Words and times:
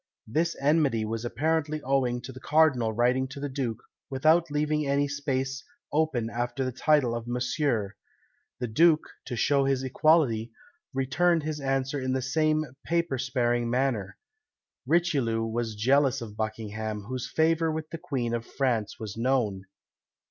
This 0.25 0.55
enmity 0.59 1.05
was 1.05 1.23
apparently 1.23 1.79
owing 1.83 2.21
to 2.21 2.31
the 2.31 2.39
cardinal 2.39 2.91
writing 2.91 3.27
to 3.27 3.39
the 3.39 3.47
duke 3.47 3.77
without 4.09 4.49
leaving 4.49 4.83
any 4.87 5.07
space 5.07 5.63
open 5.93 6.27
after 6.27 6.65
the 6.65 6.71
title 6.71 7.13
of 7.13 7.27
Monsieur; 7.27 7.93
the 8.59 8.65
duke, 8.65 9.03
to 9.25 9.35
show 9.35 9.65
his 9.65 9.83
equality, 9.83 10.51
returned 10.91 11.43
his 11.43 11.59
answer 11.61 11.99
in 12.01 12.13
the 12.13 12.21
same 12.23 12.65
"paper 12.83 13.19
sparing" 13.19 13.69
manner. 13.69 14.17
Richelieu 14.87 15.45
was 15.45 15.75
jealous 15.75 16.19
of 16.19 16.35
Buckingham, 16.35 17.01
whose 17.03 17.29
favour 17.31 17.71
with 17.71 17.91
the 17.91 17.99
Queen 17.99 18.33
of 18.33 18.43
France 18.43 18.99
was 18.99 19.15
known. 19.15 19.65